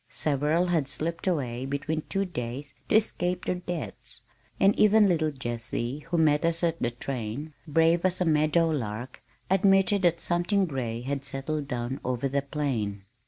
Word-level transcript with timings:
Several 0.09 0.65
had 0.65 0.87
slipped 0.87 1.27
away 1.27 1.67
"between 1.67 2.01
two 2.09 2.25
days" 2.25 2.73
to 2.89 2.95
escape 2.95 3.45
their 3.45 3.53
debts, 3.53 4.21
and 4.59 4.75
even 4.79 5.07
little 5.07 5.29
Jessie, 5.29 5.99
who 6.09 6.17
met 6.17 6.43
us 6.43 6.63
at 6.63 6.81
the 6.81 6.89
train, 6.89 7.53
brave 7.67 8.03
as 8.03 8.19
a 8.19 8.25
meadow 8.25 8.67
lark, 8.71 9.21
admitted 9.47 10.01
that 10.01 10.19
something 10.19 10.65
gray 10.65 11.01
had 11.01 11.23
settled 11.23 11.67
down 11.67 11.99
over 12.03 12.27
the 12.27 12.41
plain. 12.41 13.03